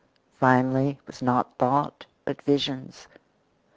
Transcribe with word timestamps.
Finally, 0.39 0.97
it 0.97 0.97
was 1.05 1.21
not 1.21 1.57
thought, 1.59 2.07
but 2.25 2.41
visions. 2.41 3.07